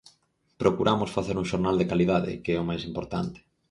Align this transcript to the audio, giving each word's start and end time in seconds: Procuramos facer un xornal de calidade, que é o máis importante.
Procuramos 0.61 1.13
facer 1.17 1.35
un 1.41 1.45
xornal 1.51 1.75
de 1.77 1.89
calidade, 1.91 2.31
que 2.43 2.51
é 2.55 2.59
o 2.61 2.67
máis 2.69 2.83
importante. 2.89 3.39